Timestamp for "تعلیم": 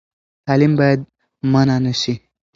0.45-0.73